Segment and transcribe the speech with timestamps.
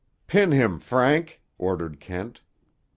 [0.25, 2.41] "Pin him, Frank," ordered Kent.